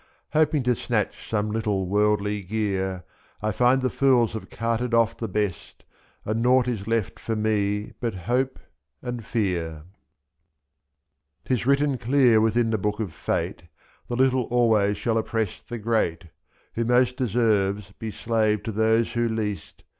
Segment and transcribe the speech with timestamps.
[0.33, 3.03] Hoping to snatch some little worldly gear,
[3.43, 3.47] f^6".
[3.47, 5.83] I find the fools have carted off the best.
[6.25, 8.57] And nought is left for me but— hope
[9.03, 9.83] and fear.
[11.45, 13.61] 'Tis written clear within the Book of Fate,
[14.07, 16.29] The little always shall oppress the great, I'jb'
[16.73, 19.83] Who most deserves be slave to those who least.